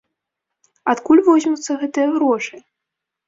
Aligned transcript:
Адкуль 0.93 1.21
возьмуцца 1.27 1.71
гэтыя 1.81 2.09
грошы? 2.17 2.55